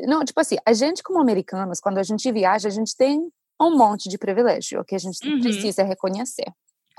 não, 0.07 0.23
tipo 0.23 0.39
assim, 0.39 0.57
a 0.65 0.73
gente 0.73 1.03
como 1.03 1.19
americanos, 1.19 1.79
quando 1.79 1.97
a 1.97 2.03
gente 2.03 2.31
viaja, 2.31 2.67
a 2.67 2.71
gente 2.71 2.95
tem 2.95 3.31
um 3.59 3.77
monte 3.77 4.09
de 4.09 4.17
privilégio 4.17 4.83
que 4.85 4.95
a 4.95 4.99
gente 4.99 5.27
uhum. 5.27 5.39
precisa 5.39 5.83
reconhecer. 5.83 6.51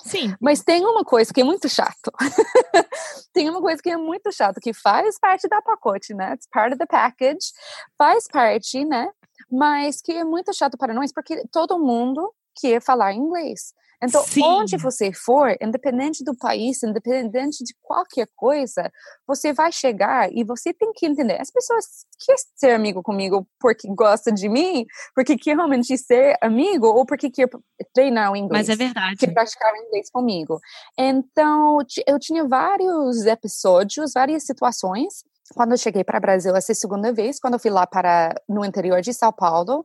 Sim. 0.05 0.35
Mas 0.41 0.63
tem 0.63 0.85
uma 0.85 1.05
coisa 1.05 1.33
que 1.33 1.41
é 1.41 1.45
muito 1.45 1.69
chato. 1.69 2.11
tem 3.33 3.49
uma 3.49 3.61
coisa 3.61 3.81
que 3.81 3.91
é 3.91 3.97
muito 3.97 4.33
chato, 4.33 4.61
que 4.61 4.73
faz 4.73 5.19
parte 5.19 5.49
da 5.49 5.61
pacote, 5.63 6.15
né? 6.15 6.33
It's 6.35 6.49
part 6.51 6.73
of 6.73 6.79
the 6.79 6.87
package. 6.87 7.53
Faz 7.97 8.27
parte, 8.27 8.85
né? 8.85 9.11
Mas 9.51 10.01
que 10.01 10.13
é 10.13 10.25
muito 10.25 10.53
chato 10.55 10.77
para 10.77 10.95
nós, 10.95 11.13
porque 11.13 11.45
todo 11.53 11.79
mundo 11.79 12.33
quer 12.55 12.81
falar 12.81 13.13
inglês. 13.13 13.75
Então, 14.03 14.23
Sim. 14.25 14.43
onde 14.43 14.77
você 14.77 15.13
for, 15.13 15.57
independente 15.61 16.25
do 16.25 16.37
país, 16.37 16.83
independente 16.83 17.63
de 17.63 17.73
qualquer 17.81 18.29
coisa, 18.35 18.91
você 19.27 19.53
vai 19.53 19.71
chegar 19.71 20.29
e 20.33 20.43
você 20.43 20.73
tem 20.73 20.93
que 20.93 21.07
entender. 21.07 21.41
As 21.41 21.51
pessoas 21.51 21.87
querem 22.19 22.43
ser 22.57 22.71
amigo 22.73 23.03
comigo 23.03 23.47
porque 23.61 23.87
gostam 23.95 24.35
de 24.35 24.49
mim, 24.49 24.85
porque 25.15 25.37
quer 25.37 25.55
realmente 25.55 25.97
ser 25.97 26.37
amigo 26.43 26.87
ou 26.87 27.07
porque 27.07 27.31
quer 27.31 27.49
treinar 27.95 28.33
o 28.33 28.37
inglês. 28.37 28.67
Mas 28.67 28.81
é 28.81 28.85
verdade. 28.85 29.17
Quer 29.17 29.33
praticar 29.33 29.73
o 29.73 29.77
inglês 29.77 30.11
comigo. 30.11 30.59
Então, 30.99 31.79
eu 32.07 32.19
tinha 32.19 32.47
vários 32.47 33.25
episódios, 33.25 34.13
várias 34.15 34.45
situações 34.45 35.25
quando 35.55 35.73
eu 35.73 35.79
cheguei 35.79 36.03
para 36.03 36.19
o 36.19 36.21
Brasil 36.21 36.57
essa 36.57 36.73
segunda 36.73 37.13
vez, 37.13 37.39
quando 37.39 37.55
eu 37.55 37.61
fui 37.61 37.71
lá 37.71 37.87
para 37.87 38.35
no 38.49 38.65
interior 38.65 39.01
de 39.03 39.13
São 39.13 39.33
Paulo, 39.33 39.83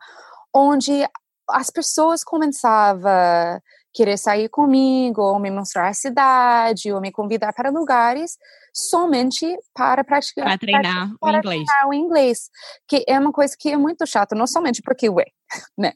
onde 0.53 1.05
as 1.49 1.69
pessoas 1.69 2.23
começavam 2.23 3.61
querer 3.97 4.15
sair 4.15 4.47
comigo, 4.47 5.23
ou 5.23 5.39
me 5.39 5.49
mostrar 5.49 5.87
a 5.87 5.93
cidade, 5.93 6.93
ou 6.93 7.01
me 7.01 7.11
convidar 7.11 7.51
para 7.51 7.71
lugares 7.71 8.37
somente 8.71 9.57
para 9.73 10.03
praticar 10.03 10.45
para 10.45 10.57
treinar 10.59 11.09
para, 11.19 11.37
o 11.37 11.39
inglês. 11.39 11.65
Treinar 11.65 11.89
o 11.89 11.93
inglês, 11.95 12.49
que 12.87 13.03
é 13.07 13.19
uma 13.19 13.31
coisa 13.31 13.55
que 13.57 13.69
é 13.69 13.75
muito 13.75 14.05
chata, 14.05 14.35
não 14.35 14.45
somente 14.45 14.83
porque, 14.83 15.09
ué, 15.09 15.25
né, 15.75 15.93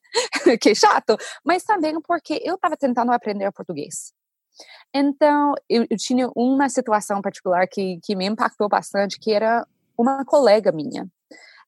que 0.59 0.71
é 0.71 0.75
chato, 0.75 1.15
mas 1.45 1.63
também 1.63 2.01
porque 2.01 2.41
eu 2.43 2.55
estava 2.55 2.75
tentando 2.75 3.11
aprender 3.11 3.51
português. 3.51 4.11
Então, 4.91 5.53
eu, 5.69 5.85
eu, 5.87 5.97
tinha 5.97 6.27
uma 6.35 6.69
situação 6.69 7.21
particular 7.21 7.67
que, 7.67 7.99
que 8.03 8.15
me 8.15 8.25
impactou 8.25 8.67
bastante, 8.67 9.19
que 9.19 9.31
era 9.31 9.63
uma 9.95 10.25
colega 10.25 10.71
minha 10.71 11.07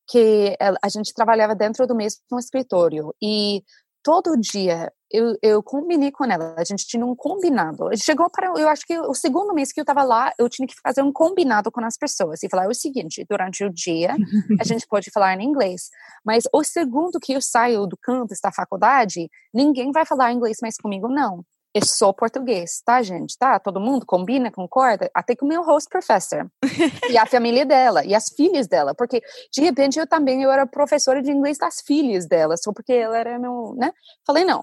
que 0.08 0.58
a 0.60 0.90
gente 0.90 1.14
trabalhava 1.14 1.56
dentro 1.56 1.88
do 1.88 1.96
mesmo 1.96 2.38
escritório 2.38 3.16
e 3.22 3.64
todo 4.04 4.38
dia 4.38 4.92
eu, 5.10 5.38
eu 5.42 5.64
combinei 5.64 6.12
com 6.12 6.26
ela, 6.26 6.56
a 6.58 6.64
gente 6.64 6.86
tinha 6.86 7.06
um 7.06 7.16
combinado. 7.16 7.90
Chegou 7.96 8.30
para, 8.30 8.48
eu 8.60 8.68
acho 8.68 8.86
que 8.86 9.00
o 9.00 9.14
segundo 9.14 9.54
mês 9.54 9.72
que 9.72 9.80
eu 9.80 9.84
estava 9.84 10.04
lá, 10.04 10.34
eu 10.38 10.50
tinha 10.50 10.68
que 10.68 10.74
fazer 10.84 11.02
um 11.04 11.12
combinado 11.12 11.72
com 11.72 11.86
as 11.86 11.96
pessoas 11.96 12.42
e 12.44 12.50
falar 12.50 12.68
o 12.68 12.74
seguinte: 12.74 13.26
durante 13.30 13.64
o 13.64 13.72
dia 13.72 14.16
a 14.60 14.64
gente 14.64 14.86
pode 14.88 15.10
falar 15.12 15.40
em 15.40 15.46
inglês, 15.46 15.90
mas 16.26 16.44
o 16.52 16.64
segundo 16.64 17.20
que 17.20 17.34
eu 17.34 17.42
saio 17.42 17.88
do 17.88 17.96
campus 17.96 18.40
da 18.44 18.52
faculdade, 18.52 19.30
ninguém 19.54 19.92
vai 19.92 20.06
falar 20.06 20.34
inglês 20.34 20.58
mais 20.62 20.76
comigo, 20.78 21.08
não 21.08 21.46
é 21.76 21.82
só 21.84 22.14
português, 22.14 22.82
tá, 22.86 23.02
gente? 23.02 23.38
Tá? 23.38 23.60
Todo 23.60 23.80
mundo 23.80 24.06
combina, 24.06 24.52
concorda? 24.52 25.10
Até 25.14 25.36
com 25.36 25.46
o 25.46 25.50
meu 25.50 25.64
host 25.64 25.90
professor. 25.90 26.48
e 27.10 27.18
a 27.18 27.26
família 27.26 27.66
dela, 27.66 28.06
e 28.06 28.14
as 28.14 28.30
filhas 28.36 28.68
dela. 28.68 28.94
Porque, 28.94 29.22
de 29.52 29.62
repente, 29.62 29.98
eu 30.00 30.08
também 30.08 30.44
eu 30.44 30.52
era 30.52 30.68
professora 30.68 31.22
de 31.22 31.32
inglês 31.32 31.58
das 31.58 31.82
filhas 31.82 32.28
dela, 32.28 32.56
só 32.58 32.72
porque 32.72 32.94
ela 32.94 33.18
era 33.18 33.40
meu, 33.40 33.74
né? 33.76 33.92
Falei, 34.26 34.46
não. 34.46 34.62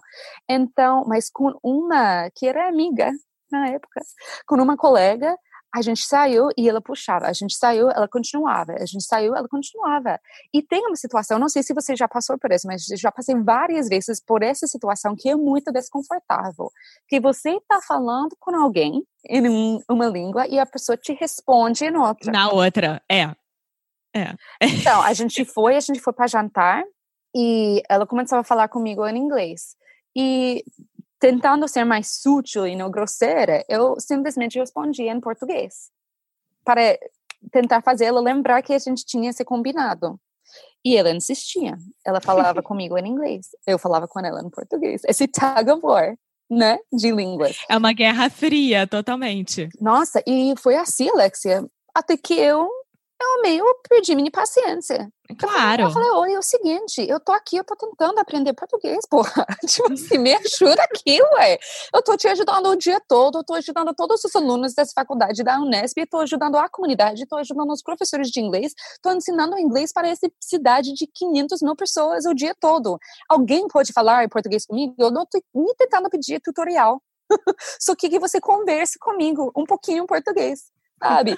Então, 0.49 1.05
mas 1.07 1.29
com 1.31 1.53
uma 1.63 2.31
que 2.35 2.47
era 2.47 2.69
amiga 2.69 3.11
na 3.51 3.69
época, 3.69 4.01
com 4.47 4.57
uma 4.57 4.77
colega, 4.77 5.37
a 5.75 5.83
gente 5.83 6.03
saiu 6.05 6.49
e 6.57 6.69
ela 6.69 6.81
puxava, 6.81 7.27
a 7.27 7.33
gente 7.33 7.57
saiu, 7.57 7.89
ela 7.91 8.09
continuava, 8.09 8.73
a 8.73 8.87
gente 8.87 9.05
saiu, 9.05 9.37
ela 9.37 9.49
continuava. 9.49 10.19
E 10.53 10.63
tem 10.63 10.85
uma 10.87 10.97
situação, 10.97 11.39
não 11.39 11.49
sei 11.49 11.63
se 11.63 11.73
você 11.73 11.95
já 11.95 12.09
passou 12.09 12.37
por 12.39 12.51
isso, 12.51 12.67
mas 12.67 12.85
já 12.85 13.13
passei 13.13 13.37
várias 13.37 13.89
vezes 13.89 14.21
por 14.21 14.43
essa 14.43 14.67
situação 14.67 15.15
que 15.17 15.29
é 15.29 15.37
muito 15.37 15.71
desconfortável, 15.73 16.71
que 17.09 17.21
você 17.21 17.51
está 17.51 17.81
falando 17.87 18.37
com 18.39 18.55
alguém 18.57 19.05
em 19.29 19.81
uma 19.89 20.07
língua 20.07 20.47
e 20.49 20.59
a 20.59 20.67
pessoa 20.67 20.97
te 20.97 21.13
responde 21.13 21.85
em 21.85 21.97
outra. 21.97 22.33
Na 22.33 22.51
outra, 22.51 23.01
é. 23.11 23.31
É. 24.15 24.35
Então, 24.61 25.01
a 25.03 25.13
gente 25.15 25.45
foi, 25.45 25.77
a 25.77 25.81
gente 25.81 26.01
foi 26.01 26.13
para 26.13 26.27
jantar 26.27 26.83
e 27.35 27.81
ela 27.89 28.07
começou 28.07 28.39
a 28.39 28.45
falar 28.45 28.69
comigo 28.69 29.07
em 29.07 29.17
inglês. 29.17 29.77
E 30.17 30.65
tentando 31.21 31.69
ser 31.69 31.85
mais 31.85 32.21
sutil 32.21 32.67
e 32.67 32.75
não 32.75 32.91
grosseira, 32.91 33.63
eu 33.69 33.95
simplesmente 34.01 34.59
respondi 34.59 35.03
em 35.03 35.21
português 35.21 35.91
para 36.65 36.99
tentar 37.53 37.83
fazer 37.83 38.07
ela 38.07 38.21
lembrar 38.21 38.63
que 38.63 38.73
a 38.73 38.79
gente 38.79 39.05
tinha 39.05 39.31
esse 39.31 39.45
combinado. 39.45 40.19
E 40.85 40.97
ela 40.97 41.11
insistia. 41.11 41.77
Ela 42.05 42.21
falava 42.21 42.63
comigo 42.65 42.97
em 42.99 43.07
inglês, 43.07 43.49
eu 43.67 43.79
falava 43.79 44.09
com 44.09 44.19
ela 44.21 44.43
em 44.43 44.49
português. 44.49 45.03
Esse 45.07 45.29
tug 45.29 45.71
of 45.71 45.85
war, 45.85 46.17
né, 46.51 46.79
de 46.91 47.11
línguas. 47.11 47.59
É 47.69 47.77
uma 47.77 47.93
guerra 47.93 48.31
fria, 48.31 48.87
totalmente. 48.87 49.69
Nossa, 49.81 50.23
e 50.27 50.55
foi 50.59 50.77
assim, 50.77 51.09
Alexia, 51.11 51.65
até 51.95 52.17
que 52.17 52.35
eu 52.35 52.69
eu 53.21 53.43
meio 53.43 53.65
perdi 53.89 54.15
minha 54.15 54.31
paciência. 54.31 55.13
Claro. 55.39 55.83
Eu 55.83 55.91
falei, 55.91 56.11
oi, 56.11 56.33
é 56.33 56.39
o 56.39 56.43
seguinte, 56.43 57.07
eu 57.09 57.21
tô 57.21 57.31
aqui, 57.33 57.57
eu 57.57 57.65
tô 57.65 57.77
tentando 57.77 58.19
aprender 58.19 58.53
português, 58.53 59.07
porra. 59.09 59.47
Tipo 59.67 59.93
assim, 59.93 60.19
me 60.19 60.35
ajuda 60.35 60.83
aqui, 60.83 61.23
ué. 61.35 61.59
Eu 61.95 62.03
tô 62.03 62.17
te 62.17 62.27
ajudando 62.27 62.67
o 62.67 62.77
dia 62.77 63.01
todo, 63.07 63.39
eu 63.39 63.45
tô 63.45 63.55
ajudando 63.55 63.95
todos 63.95 64.25
os 64.25 64.35
alunos 64.35 64.75
dessa 64.75 64.93
faculdade 64.95 65.45
da 65.45 65.61
Unesp, 65.61 65.99
tô 66.11 66.19
ajudando 66.19 66.57
a 66.57 66.69
comunidade, 66.69 67.27
tô 67.27 67.37
ajudando 67.37 67.71
os 67.71 67.83
professores 67.83 68.29
de 68.29 68.41
inglês, 68.41 68.73
tô 69.03 69.13
ensinando 69.13 69.59
inglês 69.59 69.93
para 69.93 70.09
essa 70.09 70.29
cidade 70.41 70.93
de 70.95 71.07
500 71.07 71.63
mil 71.63 71.77
pessoas 71.77 72.25
o 72.25 72.35
dia 72.35 72.55
todo. 72.59 72.99
Alguém 73.29 73.69
pode 73.69 73.93
falar 73.93 74.29
português 74.29 74.67
comigo? 74.67 74.95
Eu 74.99 75.11
não 75.11 75.27
tô 75.27 75.41
nem 75.55 75.75
tentando 75.77 76.09
pedir 76.11 76.41
tutorial. 76.41 77.01
Só 77.81 77.95
que, 77.95 78.09
que 78.09 78.19
você 78.19 78.41
converse 78.41 78.99
comigo 78.99 79.53
um 79.55 79.65
pouquinho 79.65 80.03
em 80.03 80.07
português 80.07 80.71
sabe? 81.03 81.37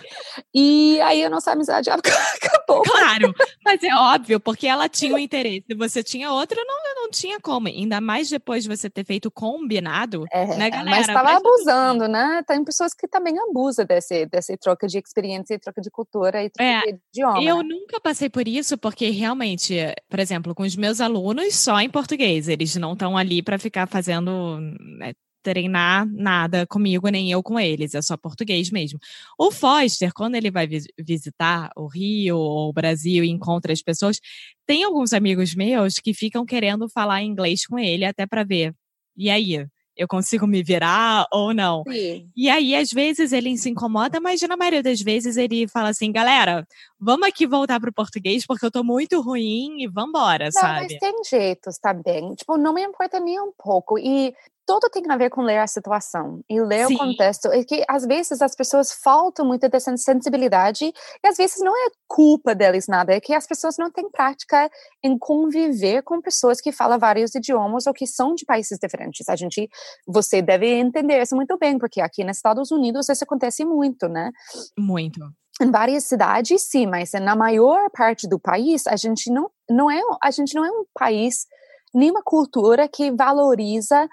E 0.54 1.00
aí 1.02 1.25
a 1.25 1.31
nossa 1.31 1.52
amizade 1.52 1.88
acabou. 1.90 2.83
Claro, 2.83 3.35
mas 3.64 3.83
é 3.83 3.95
óbvio, 3.95 4.40
porque 4.40 4.66
ela 4.66 4.88
tinha 4.88 5.14
um 5.14 5.19
interesse, 5.19 5.75
você 5.76 6.02
tinha 6.02 6.31
outro, 6.33 6.61
não, 6.66 7.02
não 7.02 7.11
tinha 7.11 7.40
como. 7.40 7.69
Ainda 7.69 8.00
mais 8.00 8.28
depois 8.28 8.64
de 8.64 8.69
você 8.69 8.90
ter 8.90 9.04
feito 9.04 9.31
combinado, 9.31 10.25
é, 10.33 10.47
né, 10.47 10.71
galera? 10.71 10.90
Mas 10.90 11.09
estava 11.09 11.37
abusando, 11.37 12.09
né? 12.09 12.42
Tem 12.47 12.64
pessoas 12.64 12.92
que 12.92 13.07
também 13.07 13.38
abusam 13.38 13.85
desse, 13.85 14.26
desse 14.26 14.57
troca 14.57 14.87
de 14.87 14.99
experiência, 14.99 15.59
troca 15.59 15.81
de 15.81 15.90
cultura 15.90 16.42
e 16.42 16.50
troca 16.50 16.71
é, 16.71 16.81
de 16.92 17.00
idioma. 17.14 17.42
Eu 17.42 17.59
né? 17.59 17.64
nunca 17.69 18.00
passei 18.00 18.28
por 18.28 18.49
isso, 18.49 18.76
porque 18.76 19.11
realmente, 19.11 19.76
por 20.09 20.19
exemplo, 20.19 20.54
com 20.54 20.62
os 20.62 20.76
meus 20.76 21.00
alunos, 21.00 21.54
só 21.54 21.81
em 21.81 21.90
português. 21.90 22.49
Eles 22.49 22.75
não 22.76 22.95
estão 22.95 23.16
ali 23.16 23.42
para 23.42 23.59
ficar 23.59 23.87
fazendo 23.87 24.59
né, 24.99 25.12
treinar 25.42 26.06
nada 26.06 26.66
comigo, 26.66 27.08
nem 27.08 27.30
eu 27.30 27.42
com 27.42 27.58
eles, 27.58 27.94
é 27.94 28.02
só 28.02 28.16
português 28.16 28.70
mesmo. 28.70 28.99
O 29.38 29.50
Foster, 29.50 30.12
quando 30.14 30.34
ele 30.37 30.50
vai 30.50 30.68
visitar 30.99 31.70
o 31.76 31.87
Rio 31.87 32.37
ou 32.37 32.68
o 32.70 32.72
Brasil 32.72 33.25
e 33.25 33.30
encontra 33.30 33.72
as 33.72 33.82
pessoas, 33.82 34.20
tem 34.66 34.84
alguns 34.84 35.12
amigos 35.12 35.54
meus 35.54 35.99
que 35.99 36.14
ficam 36.14 36.46
querendo 36.46 36.88
falar 36.88 37.22
inglês 37.22 37.66
com 37.66 37.78
ele 37.78 38.04
até 38.04 38.26
para 38.26 38.44
ver. 38.44 38.75
E 39.16 39.28
aí? 39.28 39.66
eu 39.96 40.08
consigo 40.08 40.46
me 40.46 40.62
virar 40.62 41.26
ou 41.30 41.52
não. 41.52 41.82
Sim. 41.87 42.30
E 42.34 42.49
aí, 42.49 42.75
às 42.75 42.90
vezes, 42.90 43.32
ele 43.32 43.56
se 43.56 43.68
incomoda, 43.68 44.20
mas 44.20 44.40
na 44.42 44.56
maioria 44.56 44.82
das 44.82 45.00
vezes 45.00 45.37
ele 45.37 45.68
fala 45.68 45.90
assim, 45.90 46.11
galera, 46.11 46.66
vamos 46.99 47.28
aqui 47.28 47.46
voltar 47.46 47.78
pro 47.78 47.92
português, 47.92 48.46
porque 48.46 48.64
eu 48.64 48.70
tô 48.70 48.82
muito 48.82 49.20
ruim 49.20 49.82
e 49.82 49.88
vambora, 49.88 50.46
não, 50.46 50.52
sabe? 50.52 50.88
Mas 50.90 50.99
tem 50.99 51.25
jeitos 51.25 51.78
também. 51.78 52.34
Tipo, 52.34 52.56
não 52.56 52.72
me 52.72 52.82
importa 52.82 53.20
nem 53.20 53.40
um 53.40 53.52
pouco. 53.56 53.99
E 53.99 54.34
tudo 54.73 54.88
tem 54.88 55.02
a 55.11 55.17
ver 55.17 55.29
com 55.29 55.43
ler 55.43 55.59
a 55.59 55.67
situação 55.67 56.41
e 56.49 56.59
ler 56.59 56.87
Sim. 56.87 56.95
o 56.95 56.99
contexto. 56.99 57.49
É 57.49 57.62
que 57.62 57.85
às 57.87 58.07
vezes 58.07 58.41
as 58.41 58.55
pessoas 58.55 58.93
faltam 58.93 59.45
muito 59.45 59.69
dessa 59.69 59.95
sensibilidade 59.99 60.87
e 60.87 61.29
às 61.29 61.37
vezes 61.37 61.59
não 61.61 61.76
é 61.76 61.91
culpa 62.09 62.55
deles 62.55 62.87
nada, 62.88 63.12
é 63.12 63.21
que 63.21 63.35
as 63.35 63.47
pessoas 63.47 63.76
não 63.79 63.91
têm 63.91 64.11
prática 64.11 64.71
em 65.02 65.19
conviver 65.19 66.02
com 66.02 66.23
pessoas 66.23 66.59
que 66.59 66.73
falam 66.73 66.99
vários 66.99 67.35
idiomas 67.35 67.87
ou 67.87 67.93
que 67.93 68.07
são 68.07 68.35
de 68.35 68.47
países 68.47 68.79
diferentes. 68.81 69.29
A 69.29 69.37
gente, 69.37 69.69
você 70.07 70.41
deve 70.41 70.67
entender 70.67 71.21
isso 71.21 71.37
muito 71.37 71.59
bem, 71.59 71.79
porque 71.79 72.00
aqui 72.00 72.25
nos 72.25 72.37
Estados 72.37 72.71
Unidos 72.71 73.09
isso 73.11 73.25
acontece 73.25 73.64
muito, 73.67 74.09
né? 74.09 74.31
Muito. 74.79 75.21
Em 75.61 75.71
várias 75.71 76.05
cidades, 76.05 76.62
sim, 76.62 76.87
mas 76.87 77.12
na 77.12 77.37
maior 77.37 77.91
parte 77.91 78.26
do 78.26 78.38
país 78.38 78.87
a 78.87 78.97
gente 78.97 79.31
não, 79.31 79.50
não 79.69 79.91
é 79.91 80.00
a 80.23 80.31
gente 80.31 80.55
não 80.55 80.64
é 80.64 80.71
um 80.71 80.85
país 80.95 81.47
nenhuma 81.95 82.23
cultura 82.23 82.88
que 82.88 83.11
valoriza 83.11 84.09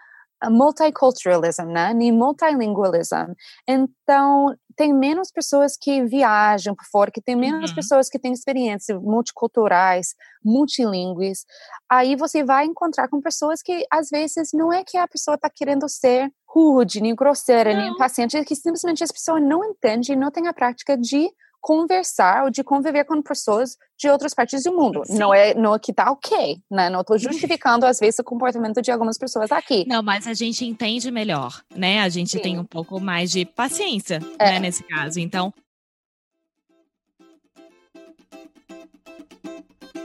multiculturalism, 0.47 1.65
né? 1.65 1.93
Nem 1.93 2.11
multilingualism. 2.11 3.33
Então, 3.67 4.55
tem 4.75 4.93
menos 4.93 5.31
pessoas 5.31 5.75
que 5.75 6.05
viajam 6.05 6.73
por 6.73 6.85
fora, 6.85 7.11
que 7.11 7.21
tem 7.21 7.35
menos 7.35 7.71
uhum. 7.71 7.75
pessoas 7.75 8.07
que 8.07 8.17
têm 8.17 8.31
experiências 8.31 8.97
multiculturais, 9.01 10.15
multilingües. 10.43 11.45
Aí 11.89 12.15
você 12.15 12.43
vai 12.43 12.65
encontrar 12.65 13.09
com 13.09 13.21
pessoas 13.21 13.61
que, 13.61 13.85
às 13.91 14.09
vezes, 14.09 14.51
não 14.53 14.71
é 14.71 14.83
que 14.85 14.97
a 14.97 15.07
pessoa 15.07 15.35
está 15.35 15.49
querendo 15.49 15.89
ser 15.89 16.31
rude, 16.47 17.01
nem 17.01 17.13
grosseira, 17.13 17.73
não. 17.73 17.81
nem 17.81 17.91
impaciente, 17.91 18.37
é 18.37 18.43
que 18.45 18.55
simplesmente 18.55 19.03
as 19.03 19.11
pessoas 19.11 19.41
não 19.41 19.63
entendem, 19.65 20.15
não 20.15 20.31
têm 20.31 20.47
a 20.47 20.53
prática 20.53 20.97
de 20.97 21.29
conversar 21.61 22.43
ou 22.43 22.49
de 22.49 22.63
conviver 22.63 23.03
com 23.05 23.21
pessoas 23.21 23.77
de 23.97 24.09
outras 24.09 24.33
partes 24.33 24.63
do 24.63 24.73
mundo. 24.73 25.01
Sim. 25.05 25.17
Não 25.17 25.33
é 25.33 25.53
não 25.53 25.75
é 25.75 25.79
que 25.79 25.93
tá 25.93 26.11
ok, 26.11 26.61
né? 26.69 26.89
Não 26.89 27.01
estou 27.01 27.17
justificando 27.17 27.85
às 27.85 27.99
vezes 27.99 28.19
o 28.19 28.23
comportamento 28.23 28.81
de 28.81 28.91
algumas 28.91 29.17
pessoas 29.17 29.51
aqui. 29.51 29.85
Não, 29.87 30.01
mas 30.01 30.27
a 30.27 30.33
gente 30.33 30.65
entende 30.65 31.11
melhor, 31.11 31.61
né? 31.75 32.01
A 32.01 32.09
gente 32.09 32.31
Sim. 32.31 32.39
tem 32.39 32.59
um 32.59 32.65
pouco 32.65 32.99
mais 32.99 33.31
de 33.31 33.45
paciência, 33.45 34.19
é. 34.37 34.51
né, 34.51 34.59
nesse 34.59 34.83
caso. 34.83 35.19
Então, 35.19 35.53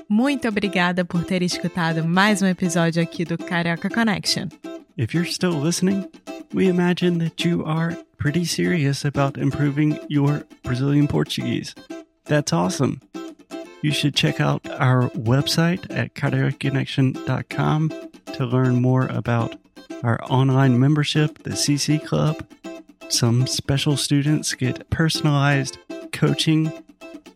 Muito 0.07 0.47
obrigada 0.47 1.05
por 1.05 1.25
ter 1.25 1.43
escutado 1.43 2.05
mais 2.05 2.43
um 2.43 2.47
episódio 2.47 3.03
aqui 3.03 3.25
do 3.25 3.37
Carioca 3.37 3.89
Connection. 3.89 4.49
If 4.97 5.13
you're 5.13 5.29
still 5.29 5.59
listening, 5.61 6.09
we 6.55 6.69
imagine 6.69 7.19
that 7.19 7.49
you 7.49 7.65
are 7.67 7.97
pretty 8.25 8.47
serious 8.47 9.05
about 9.05 9.37
improving 9.37 9.99
your 10.09 10.45
Brazilian 10.63 11.07
Portuguese. 11.07 11.75
That's 12.25 12.55
awesome. 12.55 13.03
You 13.83 13.93
should 13.93 14.15
check 14.15 14.41
out 14.41 14.67
our 14.81 15.11
website 15.11 15.95
at 15.95 16.15
cariocaconnection.com 16.15 17.93
to 18.33 18.47
learn 18.47 18.81
more 18.81 19.09
about 19.09 19.57
our 20.03 20.19
online 20.25 20.81
membership, 20.81 21.43
the 21.43 21.51
CC 21.51 22.03
Club. 22.03 22.49
Some 23.11 23.47
special 23.47 23.95
students 23.99 24.55
get 24.55 24.89
personalized 24.89 25.77
coaching 26.15 26.73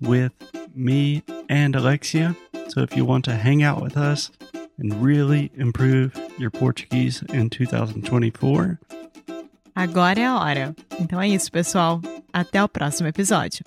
with 0.01 0.33
me 0.75 1.23
and 1.51 1.77
Alexia. 1.77 2.35
So 2.69 2.81
if 2.81 2.97
you 2.97 3.05
want 3.05 3.27
to 3.27 3.35
hang 3.35 3.63
out 3.63 3.83
with 3.83 3.99
us 3.99 4.31
and 4.79 5.03
really 5.03 5.51
improve 5.55 6.19
your 6.39 6.51
Portuguese 6.51 7.21
in 7.29 7.51
2024, 7.51 8.81
agora 9.79 10.21
é 10.21 10.27
a 10.27 10.39
hora. 10.39 10.77
Então 10.99 11.21
é 11.21 11.29
isso, 11.29 11.51
pessoal. 11.53 12.01
Até 12.33 12.63
o 12.63 12.69
próximo 12.69 13.09
episódio. 13.09 13.65